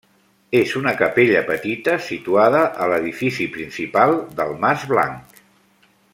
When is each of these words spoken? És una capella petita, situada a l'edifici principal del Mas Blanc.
És 0.59 0.71
una 0.79 0.93
capella 1.01 1.43
petita, 1.49 1.97
situada 2.07 2.63
a 2.85 2.87
l'edifici 2.93 3.47
principal 3.59 4.17
del 4.41 4.57
Mas 4.65 4.89
Blanc. 4.95 5.39